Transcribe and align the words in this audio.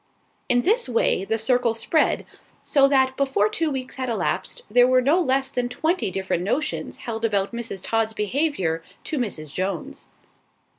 In 0.49 0.63
this 0.63 0.89
way 0.89 1.25
the 1.25 1.37
circle 1.37 1.75
spread, 1.75 2.25
so 2.63 2.87
that 2.87 3.15
before 3.15 3.49
two 3.49 3.69
weeks 3.69 3.97
had 3.97 4.09
elapsed, 4.09 4.63
there 4.67 4.87
were 4.87 4.99
no 4.99 5.19
less 5.21 5.51
than 5.51 5.69
twenty 5.69 6.09
different 6.09 6.41
notions 6.41 6.97
held 7.05 7.23
about 7.23 7.53
Mrs. 7.53 7.83
Todd's 7.83 8.13
behaviour 8.13 8.81
to 9.03 9.19
Mrs. 9.19 9.53
Jones. 9.53 10.07